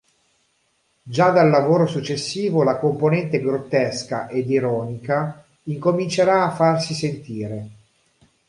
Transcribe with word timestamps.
Già 1.03 1.29
dal 1.29 1.51
lavoro 1.51 1.85
successivo 1.85 2.63
la 2.63 2.79
componente 2.79 3.39
grottesca 3.39 4.27
ed 4.29 4.49
ironica 4.49 5.45
incomincerà 5.65 6.43
a 6.45 6.49
farsi 6.55 6.95
sentire. 6.95 7.69